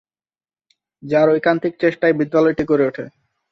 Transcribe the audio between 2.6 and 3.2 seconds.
গড়ে ওঠে।